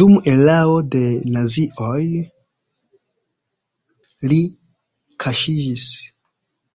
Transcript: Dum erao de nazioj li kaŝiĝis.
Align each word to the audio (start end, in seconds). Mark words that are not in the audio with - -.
Dum 0.00 0.18
erao 0.32 0.74
de 0.96 1.00
nazioj 1.36 2.04
li 4.34 4.42
kaŝiĝis. 5.26 5.90